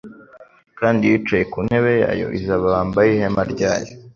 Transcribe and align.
Kandi 0.79 1.01
Iyicaye 1.03 1.43
ku 1.51 1.59
ntebe 1.67 1.93
izababambaho 2.37 3.07
ihema 3.13 3.43
ryayo. 3.53 3.91